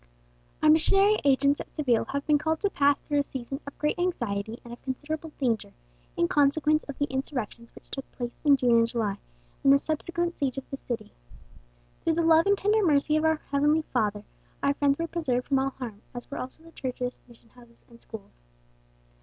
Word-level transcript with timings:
"Our 0.63 0.69
missionary 0.71 1.17
agents 1.23 1.59
at 1.61 1.71
Seville 1.75 2.05
have 2.05 2.25
been 2.25 2.39
called 2.39 2.59
to 2.61 2.71
pass 2.71 2.97
through 3.01 3.19
a 3.19 3.23
season 3.23 3.59
of 3.67 3.77
great 3.77 3.99
anxiety 3.99 4.59
and 4.63 4.73
of 4.73 4.81
considerable 4.81 5.31
danger, 5.37 5.73
in 6.17 6.27
consequence 6.27 6.83
of 6.85 6.97
the 6.97 7.05
insurrections 7.05 7.75
which 7.75 7.87
took 7.91 8.11
place 8.11 8.41
in 8.43 8.57
June 8.57 8.79
and 8.79 8.87
July, 8.87 9.19
and 9.63 9.71
the 9.71 9.77
subsequent 9.77 10.39
siege 10.39 10.57
of 10.57 10.67
the 10.71 10.77
city. 10.77 11.13
Through 12.03 12.13
the 12.13 12.23
love 12.23 12.47
and 12.47 12.57
tender 12.57 12.83
mercy 12.83 13.15
of 13.15 13.25
our 13.25 13.41
Heavenly 13.51 13.83
Father, 13.93 14.23
our 14.63 14.73
friends 14.73 14.97
were 14.97 15.05
preserved 15.05 15.49
from 15.49 15.59
all 15.59 15.69
harm, 15.69 16.01
as 16.15 16.31
were 16.31 16.39
also 16.39 16.63
the 16.63 16.71
churches, 16.71 17.19
mission 17.27 17.49
houses, 17.49 17.85
and 17.87 18.01
schools." 18.01 18.41